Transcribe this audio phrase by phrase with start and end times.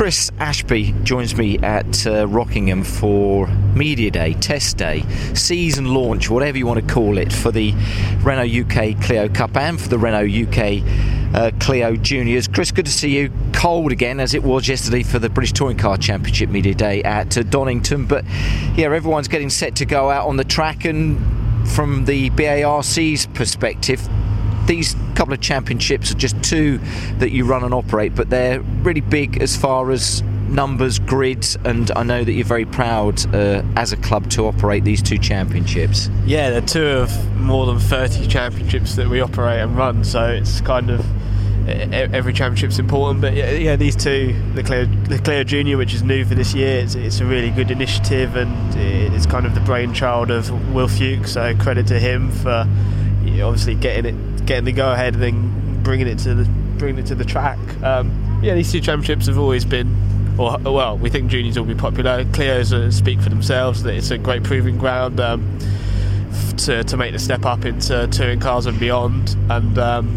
[0.00, 5.02] Chris Ashby joins me at uh, Rockingham for Media Day, Test Day,
[5.34, 7.74] season launch, whatever you want to call it, for the
[8.22, 10.82] Renault UK Clio Cup and for the Renault UK
[11.34, 12.48] uh, Clio Juniors.
[12.48, 13.30] Chris, good to see you.
[13.52, 17.36] Cold again, as it was yesterday for the British Touring Car Championship Media Day at
[17.36, 18.06] uh, Donington.
[18.06, 18.24] But
[18.76, 21.18] yeah, everyone's getting set to go out on the track, and
[21.68, 24.00] from the BARC's perspective,
[24.70, 26.78] these couple of championships are just two
[27.18, 31.90] that you run and operate, but they're really big as far as numbers, grids, and
[31.96, 36.08] I know that you're very proud uh, as a club to operate these two championships.
[36.24, 40.60] Yeah, they're two of more than 30 championships that we operate and run, so it's
[40.60, 41.04] kind of
[41.68, 43.22] every championship's important.
[43.22, 46.78] But yeah, yeah these two, the Clio, the Junior, which is new for this year,
[46.78, 51.26] it's, it's, a really good initiative and it's kind of the brainchild of Will Fuke.
[51.26, 52.68] So credit to him for
[53.42, 56.44] obviously getting it, getting the go ahead, and then bringing it to the
[56.78, 57.58] bringing it to the track.
[57.82, 59.94] Um, yeah, these two championships have always been
[60.40, 62.24] or well, we think juniors will be popular.
[62.26, 65.58] Clio's uh, speak for themselves that it's a great proving ground um,
[66.56, 69.36] to, to make the step up into touring cars and beyond.
[69.50, 70.16] And um,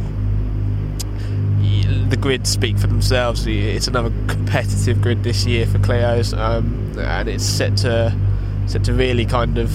[2.10, 3.46] the grids speak for themselves.
[3.48, 8.16] It's another competitive grid this year for Clio's, um, and it's set to
[8.66, 9.72] set to really kind of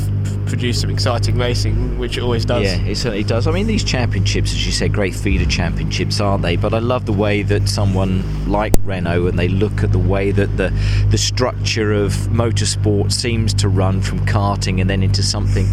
[0.47, 2.65] produce some exciting racing, which it always does.
[2.65, 3.47] Yeah, it certainly does.
[3.47, 6.57] I mean, these championships, as you said, great feeder championships, aren't they?
[6.57, 10.31] But I love the way that someone like Renault, and they look at the way
[10.31, 10.71] that the
[11.11, 15.67] the structure of motorsport seems to run from karting and then into something,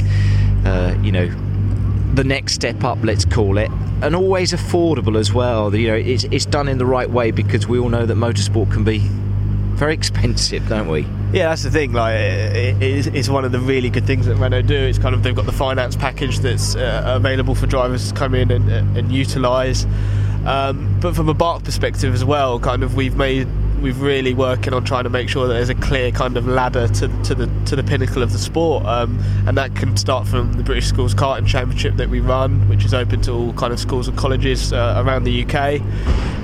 [0.66, 1.28] uh, you know,
[2.16, 3.70] the next step up, let's call it,
[4.02, 5.74] and always affordable as well.
[5.76, 8.72] You know, it's, it's done in the right way because we all know that motorsport
[8.72, 9.00] can be
[9.76, 11.02] very expensive, don't we?
[11.34, 11.94] Yeah, that's the thing.
[11.94, 14.76] Like, it, it's one of the really good things that Renault do.
[14.76, 18.36] It's kind of they've got the finance package that's uh, available for drivers to come
[18.36, 19.86] in and, and utilise.
[20.46, 23.48] Um, but from a BARC perspective as well, kind of we've made
[23.86, 26.88] we've really working on trying to make sure that there's a clear kind of ladder
[26.88, 30.52] to, to the to the pinnacle of the sport, um, and that can start from
[30.54, 33.80] the British Schools Karting Championship that we run, which is open to all kind of
[33.80, 35.82] schools and colleges uh, around the UK,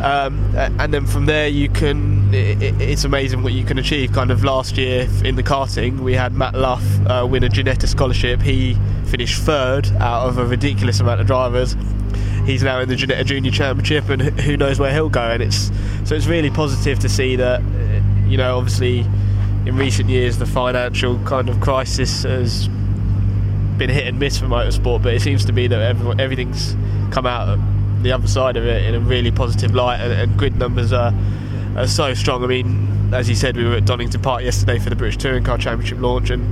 [0.03, 2.31] um, and then from there you can.
[2.31, 4.13] It, it's amazing what you can achieve.
[4.13, 7.87] Kind of last year in the karting, we had Matt Luff uh, win a Ginetta
[7.87, 8.39] scholarship.
[8.39, 11.75] He finished third out of a ridiculous amount of drivers
[12.45, 15.31] he's now in the Junior Championship, and who knows where he'll go.
[15.31, 15.71] And it's
[16.05, 17.61] so it's really positive to see that.
[17.61, 18.99] Uh, you know, obviously,
[19.65, 22.69] in recent years, the financial kind of crisis has
[23.77, 26.75] been hit and miss for motorsport, but it seems to be that everyone, everything's
[27.11, 27.59] come out
[28.03, 31.13] the other side of it in a really positive light, and, and grid numbers are,
[31.75, 32.43] are so strong.
[32.43, 35.43] I mean, as you said, we were at Donington Park yesterday for the British Touring
[35.43, 36.45] Car Championship launch, and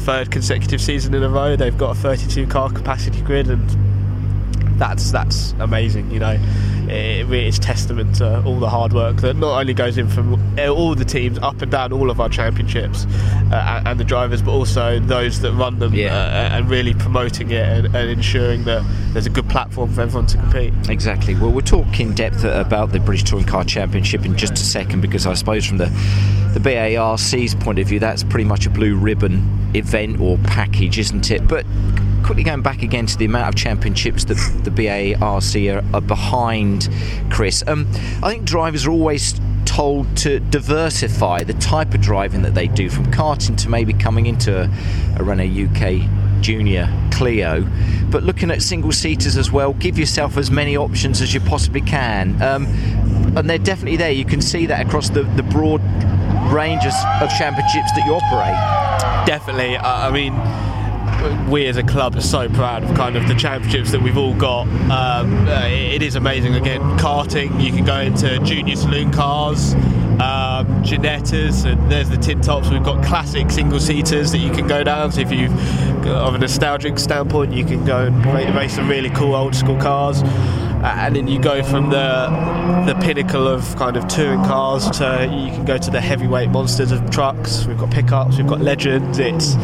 [0.00, 3.85] third consecutive season in a row, they've got a 32 car capacity grid, and
[4.78, 6.10] that's that's amazing.
[6.10, 6.38] You know,
[6.88, 10.94] it, it's testament to all the hard work that not only goes in from all
[10.94, 13.06] the teams up and down all of our championships
[13.52, 16.14] uh, and the drivers, but also those that run them yeah.
[16.14, 20.26] uh, and really promoting it and, and, ensuring that there's a good platform for everyone
[20.26, 20.72] to compete.
[20.88, 21.34] Exactly.
[21.34, 25.00] Well, we'll talk in depth about the British Touring Car Championship in just a second
[25.00, 25.86] because I suppose from the
[26.56, 31.30] the BARC's point of view, that's pretty much a blue ribbon event or package, isn't
[31.30, 31.46] it?
[31.46, 31.66] But
[32.26, 36.88] quickly going back again to the amount of championships that the BARC are, are behind,
[37.30, 37.62] Chris.
[37.68, 37.86] Um,
[38.20, 42.90] I think drivers are always told to diversify the type of driving that they do,
[42.90, 44.68] from karting to maybe coming into a,
[45.20, 47.64] a Renault UK Junior Clio.
[48.10, 51.80] But looking at single seaters as well, give yourself as many options as you possibly
[51.80, 52.42] can.
[52.42, 52.66] Um,
[53.36, 54.10] and they're definitely there.
[54.10, 55.80] You can see that across the, the broad
[56.52, 59.26] ranges of championships that you operate.
[59.26, 59.76] Definitely.
[59.76, 60.34] I mean,
[61.48, 64.34] we as a club are so proud of kind of the championships that we've all
[64.34, 64.62] got.
[64.90, 66.54] Um, uh, it is amazing.
[66.54, 72.70] Again, karting, you can go into junior saloon cars, um, and there's the tin tops.
[72.70, 75.12] We've got classic single seaters that you can go down.
[75.12, 79.10] So if you, have of a nostalgic standpoint, you can go and race some really
[79.10, 80.22] cool old school cars
[80.94, 82.26] and then you go from the
[82.86, 86.92] the pinnacle of kind of touring cars to you can go to the heavyweight monsters
[86.92, 87.66] of trucks.
[87.66, 89.18] We've got pickups, we've got legends.
[89.18, 89.54] It's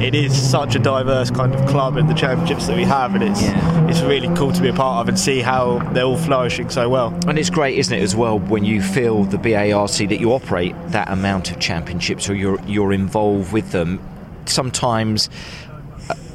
[0.00, 3.22] it is such a diverse kind of club in the championships that we have, and
[3.22, 3.88] it's yeah.
[3.88, 6.88] it's really cool to be a part of and see how they're all flourishing so
[6.88, 7.16] well.
[7.28, 10.74] And it's great, isn't it, as well, when you feel the BARC that you operate
[10.88, 14.00] that amount of championships or you're you're involved with them.
[14.46, 15.30] Sometimes.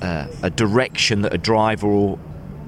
[0.02, 2.20] Uh, a direction that a driver or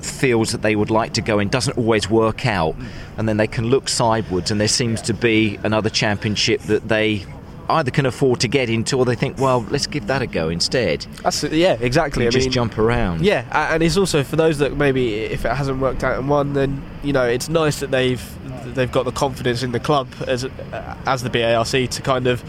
[0.04, 2.76] feels that they would like to go in doesn't always work out,
[3.18, 7.26] and then they can look sidewards, and there seems to be another championship that they
[7.70, 10.50] either can afford to get into or they think, well, let's give that a go
[10.50, 11.06] instead.
[11.24, 12.26] That's yeah, exactly.
[12.26, 13.24] I I just mean, jump around.
[13.24, 16.54] Yeah, and it's also for those that maybe if it hasn't worked out in one,
[16.54, 20.46] then you know it's nice that they've they've got the confidence in the club as
[20.46, 22.44] uh, as the BARC to kind of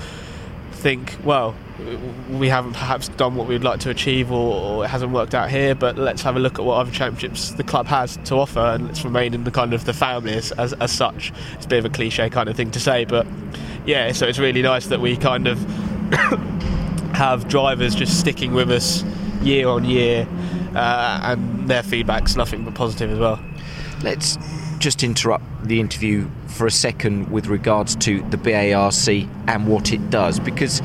[0.81, 1.55] think, well,
[2.31, 5.51] we haven't perhaps done what we'd like to achieve, or, or it hasn't worked out
[5.51, 8.61] here, but let's have a look at what other championships the club has to offer,
[8.61, 11.33] and let's remain in the kind of the family as, as, as such.
[11.55, 13.27] It's a bit of a cliche kind of thing to say, but
[13.87, 15.59] yeah, so it's really nice that we kind of
[17.15, 19.03] have drivers just sticking with us
[19.43, 20.27] year on year,
[20.75, 23.41] uh, and their feedback's nothing but positive as well.
[24.03, 24.39] Let's
[24.81, 30.11] just interrupt the interview for a second with regards to the BARC and what it
[30.11, 30.83] does because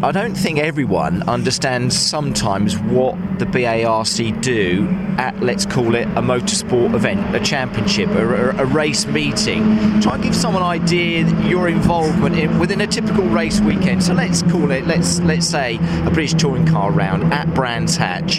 [0.00, 4.86] I don't think everyone understands sometimes what the BARC do
[5.18, 10.00] at, let's call it, a motorsport event, a championship, a, a race meeting.
[10.00, 14.04] Try and give someone an idea your involvement in, within a typical race weekend.
[14.04, 18.38] So let's call it, let's let's say, a British touring car round at Brands Hatch.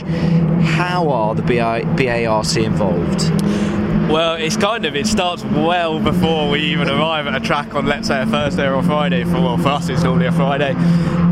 [0.63, 3.68] How are the BA, BARC involved?
[4.09, 7.85] Well, it's kind of it starts well before we even arrive at a track on
[7.85, 9.23] let's say a Thursday or a Friday.
[9.23, 10.71] For well, for us it's normally a Friday.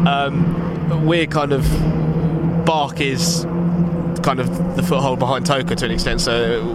[0.07, 1.63] Um, we're kind of
[2.65, 3.45] BARC is
[4.21, 6.21] kind of the foothold behind TOCA to an extent.
[6.21, 6.65] So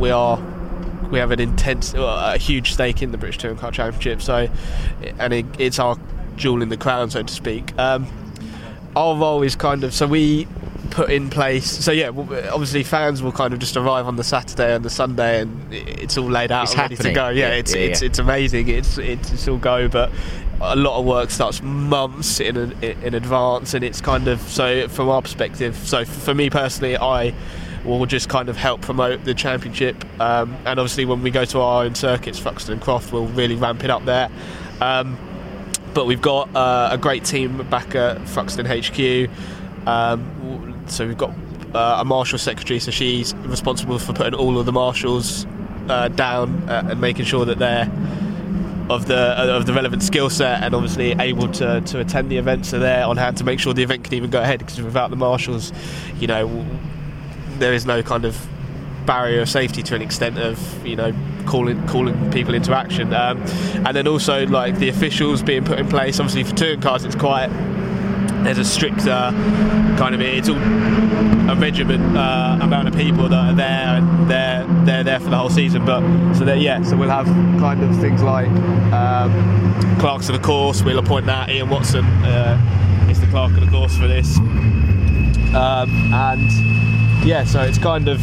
[0.00, 0.40] we are
[1.10, 4.22] we have an intense, a huge stake in the British Touring Car Championship.
[4.22, 4.48] So
[5.18, 5.98] and it, it's our
[6.36, 7.78] jewel in the crown, so to speak.
[7.78, 8.06] Um,
[8.96, 10.48] our role is kind of so we
[10.92, 11.68] put in place.
[11.84, 15.40] So yeah, obviously fans will kind of just arrive on the Saturday and the Sunday,
[15.40, 17.30] and it's all laid out It's ready to go.
[17.30, 18.06] Yeah, Yeah, it's yeah, it's yeah.
[18.08, 18.68] it's amazing.
[18.68, 20.10] It's, it's it's all go, but
[20.60, 25.08] a lot of work starts months in in advance, and it's kind of so from
[25.08, 25.76] our perspective.
[25.76, 27.34] So for me personally, I
[27.84, 31.60] will just kind of help promote the championship, um, and obviously when we go to
[31.60, 34.28] our own circuits, Thruxton and Croft, we'll really ramp it up there.
[34.80, 35.18] Um,
[35.94, 39.30] but we've got uh, a great team back at Thruxton HQ.
[39.86, 40.51] Um,
[40.86, 41.30] so we've got
[41.74, 45.46] uh, a marshal secretary, so she's responsible for putting all of the marshals
[45.88, 47.90] uh, down uh, and making sure that they're
[48.90, 52.36] of the uh, of the relevant skill set and obviously able to, to attend the
[52.36, 52.68] events.
[52.68, 54.58] So they're on hand to make sure the event can even go ahead.
[54.58, 55.72] Because without the marshals,
[56.18, 56.66] you know,
[57.58, 58.48] there is no kind of
[59.06, 61.12] barrier of safety to an extent of you know
[61.46, 63.36] calling calling people into action um,
[63.84, 67.16] and then also like the officials being put in place obviously for touring cars it's
[67.16, 67.48] quite
[68.44, 69.30] there's a stricter
[69.98, 74.66] kind of it's all a regiment uh, amount of people that are there and they're
[74.84, 76.00] they're there for the whole season but
[76.34, 77.26] so that yeah so we'll have
[77.60, 78.48] kind of things like
[78.92, 79.32] um,
[79.98, 83.70] clerks of the course we'll appoint that Ian Watson uh, is the clerk of the
[83.70, 84.38] course for this
[85.54, 86.50] um, and
[87.24, 88.20] yeah, so it's kind of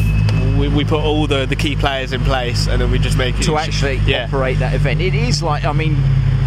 [0.58, 3.40] we, we put all the, the key players in place, and then we just make
[3.40, 4.26] it to actually yeah.
[4.26, 5.00] operate that event.
[5.00, 5.96] It is like, I mean,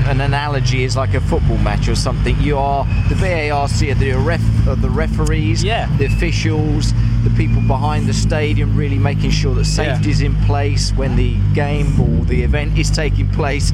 [0.08, 2.38] an analogy is like a football match or something.
[2.40, 5.88] You are the BARC, the ref, are the referees, Yeah.
[5.98, 6.92] the officials,
[7.24, 11.36] the people behind the stadium, really making sure that safety is in place when the
[11.54, 13.72] game or the event is taking place.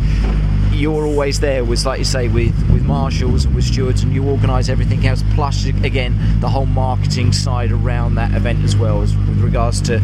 [0.73, 4.23] You're always there with, like you say, with, with marshals and with stewards, and you
[4.29, 5.25] organise everything else.
[5.35, 10.01] Plus, again, the whole marketing side around that event as well, as with regards to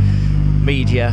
[0.64, 1.08] media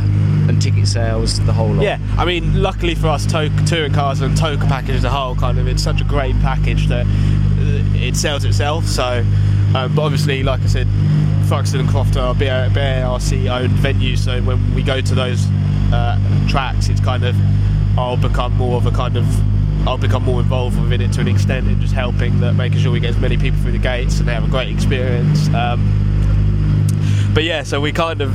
[0.48, 1.82] and ticket sales, the whole lot.
[1.82, 5.34] Yeah, I mean, luckily for us, to- touring cars and TOCA package as a whole,
[5.36, 8.86] kind of, it's such a great package that uh, it sells itself.
[8.86, 9.24] So,
[9.74, 10.86] um, but obviously, like I said,
[11.44, 14.18] Thruxton and Croft are BARC owned venues.
[14.18, 15.46] So when we go to those
[15.92, 17.36] uh, tracks, it's kind of
[17.98, 19.26] I'll become more of a kind of
[19.86, 22.92] I'll become more involved within it to an extent in just helping that, making sure
[22.92, 25.48] we get as many people through the gates and they have a great experience.
[25.48, 28.32] Um, but yeah, so we kind of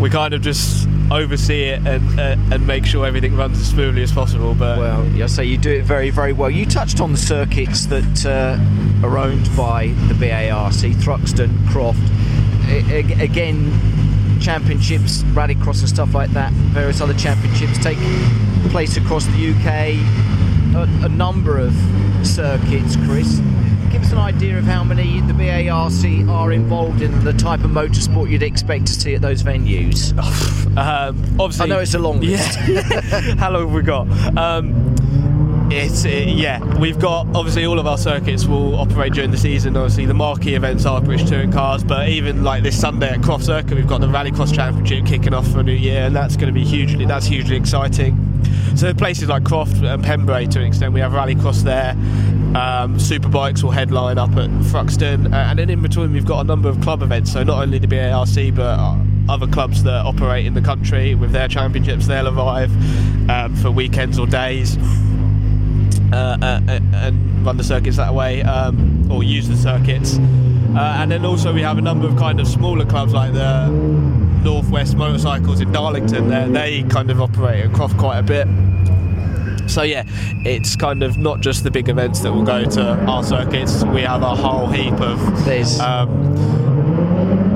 [0.00, 4.02] we kind of just oversee it and uh, and make sure everything runs as smoothly
[4.02, 4.54] as possible.
[4.54, 6.50] But Well, I say you do it very, very well.
[6.50, 12.00] You touched on the circuits that uh, are owned by the BARC, Thruxton, Croft.
[12.68, 13.70] A- again,
[14.40, 17.98] championships, rallycross and stuff like that, various other championships take
[18.70, 19.98] place across the UK.
[20.72, 21.74] A, a number of
[22.22, 23.40] circuits, Chris.
[23.90, 27.70] Give us an idea of how many the BARC are involved in the type of
[27.72, 30.16] motorsport you'd expect to see at those venues.
[30.76, 32.58] um, obviously, I know it's a long list.
[32.68, 32.82] Yeah.
[33.38, 34.06] How long have we got?
[34.38, 34.94] Um,
[35.72, 36.62] it's uh, yeah.
[36.78, 39.76] We've got obviously all of our circuits will operate during the season.
[39.76, 43.44] Obviously, the marquee events are British Touring Cars, but even like this Sunday at Croft
[43.44, 46.52] Circuit, we've got the Rallycross Championship kicking off for a new year, and that's going
[46.52, 48.16] to be hugely that's hugely exciting.
[48.76, 51.94] So places like Croft and Pembrey, to an extent, we have Rallycross there.
[52.50, 56.44] Um, Superbikes will headline up at Thruxton, uh, and then in between we've got a
[56.44, 57.32] number of club events.
[57.32, 58.96] So not only the BARC, but uh,
[59.28, 62.08] other clubs that operate in the country with their championships.
[62.08, 62.70] They'll arrive
[63.30, 64.76] um, for weekends or days.
[66.12, 70.16] Uh, uh, and run the circuits that way um, or use the circuits.
[70.16, 73.68] And then also we have a number of kind of smaller clubs like the
[74.42, 76.28] Northwest Motorcycles in Darlington.
[76.28, 78.48] They're, they kind of operate across quite a bit.
[79.70, 80.04] So yeah,
[80.44, 83.84] it's kind of not just the big events that will go to our circuits.
[83.84, 86.58] We have a whole heap of There's- um,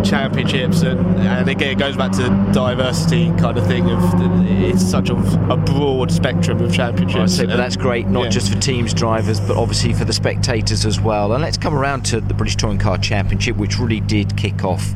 [0.04, 3.90] championships, and, and again it goes back to the diversity kind of thing.
[3.90, 4.00] Of
[4.46, 5.14] it's such a,
[5.50, 7.38] a broad spectrum of I championships.
[7.38, 8.28] and- that's great, not yeah.
[8.30, 11.32] just for teams, drivers, but obviously for the spectators as well.
[11.32, 14.92] And let's come around to the British Touring Car Championship, which really did kick off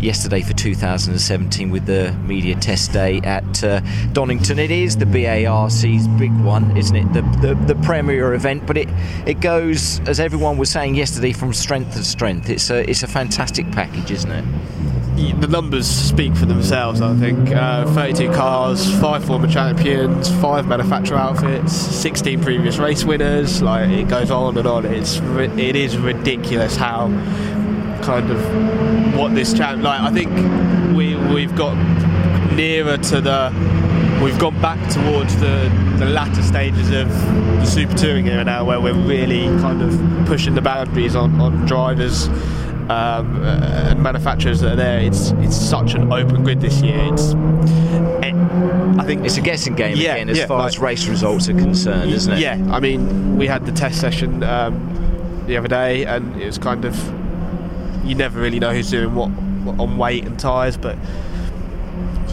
[0.00, 3.80] yesterday for 2017 with the media test day at uh,
[4.12, 4.58] Donington.
[4.58, 7.12] It is the BARC's big one, isn't it?
[7.12, 8.88] The, the the premier event, but it
[9.26, 12.50] it goes as everyone was saying yesterday from strength to strength.
[12.50, 14.44] It's a it's a fantastic package, isn't it?
[15.16, 17.00] the numbers speak for themselves.
[17.00, 23.62] I think uh, 32 cars, five former champions, five manufacturer outfits, 16 previous race winners.
[23.62, 24.84] Like it goes on and on.
[24.84, 27.08] It's it is ridiculous how
[28.06, 29.82] kind of what this champ.
[29.82, 30.30] Like I think
[30.96, 31.74] we we've got
[32.52, 33.52] nearer to the.
[34.22, 37.06] We've gone back towards the, the latter stages of
[37.60, 41.66] the super touring era now, where we're really kind of pushing the boundaries on, on
[41.66, 42.26] drivers
[42.88, 45.00] um, uh, and manufacturers that are there.
[45.00, 46.98] It's it's such an open grid this year.
[47.12, 47.32] It's
[48.24, 48.34] it,
[48.98, 51.50] I think It's a guessing game Yeah, again as yeah, far like- as race results
[51.50, 52.38] are concerned, isn't it?
[52.38, 56.56] Yeah, I mean, we had the test session um, the other day, and it was
[56.56, 56.94] kind of
[58.06, 59.30] you never really know who's doing what,
[59.80, 60.96] on weight and tyres, but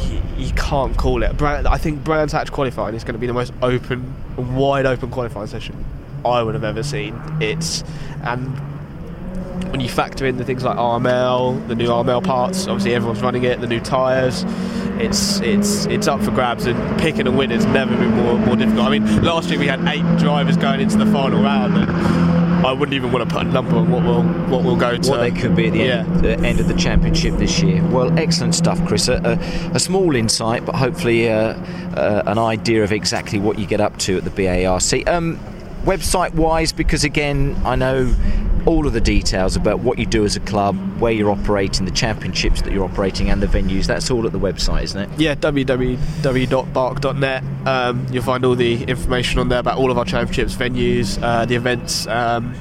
[0.05, 1.35] you, you can't call it.
[1.37, 4.13] Brand, I think Brands Hatch qualifying is going to be the most open,
[4.55, 5.83] wide open qualifying session
[6.25, 7.19] I would have ever seen.
[7.41, 7.83] It's
[8.23, 8.47] and
[9.71, 13.43] when you factor in the things like RML, the new RML parts, obviously everyone's running
[13.43, 14.45] it, the new tyres,
[14.99, 18.87] it's it's it's up for grabs and picking a winner's never been more more difficult.
[18.87, 22.32] I mean, last year we had eight drivers going into the final round, and
[22.65, 25.09] I wouldn't even want to put a number on what will what will go to
[25.09, 27.83] what they could be at the, end, the end of the championship this year.
[27.87, 29.07] Well, excellent stuff, Chris.
[29.09, 31.55] A, a, a small insight, but hopefully uh,
[31.95, 35.07] uh, an idea of exactly what you get up to at the BARC.
[35.07, 35.39] Um,
[35.83, 38.13] website wise, because again, I know
[38.65, 41.91] all of the details about what you do as a club, where you're operating, the
[41.91, 43.87] championships that you're operating, and the venues.
[43.87, 45.19] That's all at the website, isn't it?
[45.19, 45.83] Yeah, www.barc.net.
[47.67, 51.45] Um, you'll find all the information on there about all of our championships, venues, uh,
[51.45, 52.55] the events, um,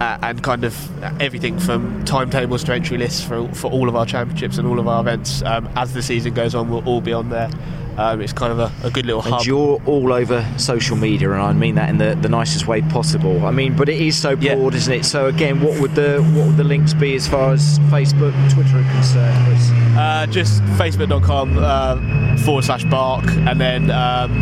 [0.00, 4.06] uh, and kind of everything from timetables to entry lists for, for all of our
[4.06, 5.42] championships and all of our events.
[5.42, 7.50] Um, as the season goes on, we'll all be on there.
[7.96, 9.34] Um, it's kind of a, a good little hub.
[9.34, 12.82] And you're all over social media, and I mean that in the, the nicest way
[12.82, 13.46] possible.
[13.46, 14.54] I mean, but it is so Yeah.
[14.56, 15.04] broad, isn't it?
[15.04, 18.78] So again, what would the what would the links be as far as Facebook, Twitter
[18.78, 19.46] are concerned?
[19.46, 19.70] Chris?
[19.96, 24.32] Uh, just facebook.com uh, forward slash bark and then um,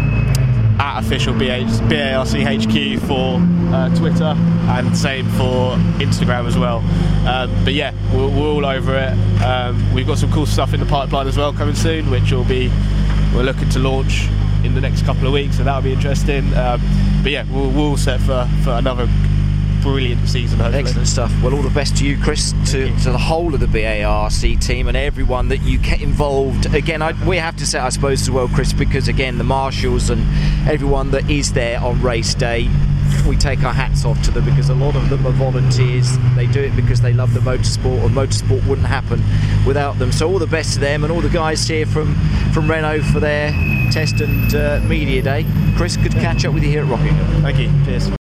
[0.80, 3.38] at official BH, BARCHQ for
[3.74, 6.78] uh, Twitter and same for Instagram as well.
[7.28, 9.42] Um, but yeah, we're, we're all over it.
[9.42, 12.44] Um, we've got some cool stuff in the pipeline as well coming soon, which will
[12.44, 12.68] be
[13.34, 14.28] we're looking to launch
[14.64, 16.54] in the next couple of weeks, so that'll be interesting.
[16.54, 16.80] Um,
[17.22, 19.08] but yeah, we're, we're all set for, for another
[19.82, 20.60] brilliant season.
[20.60, 20.80] Hopefully.
[20.80, 21.32] Excellent stuff.
[21.42, 24.88] Well, all the best to you, Chris, to, to the whole of the BARC team
[24.88, 26.72] and everyone that you get involved.
[26.72, 30.08] Again, I, we have to say, I suppose, as well, Chris, because again, the marshals
[30.08, 30.22] and
[30.68, 32.68] everyone that is there on race day,
[33.26, 36.16] we take our hats off to them because a lot of them are volunteers.
[36.34, 39.22] They do it because they love the motorsport, and motorsport wouldn't happen
[39.66, 40.12] without them.
[40.12, 42.14] So, all the best to them and all the guys here from,
[42.52, 43.50] from Renault for their
[43.90, 45.46] test and uh, media day.
[45.76, 47.42] Chris, good to catch up with you here at Rockingham.
[47.42, 47.84] Thank you.
[47.84, 48.21] Cheers.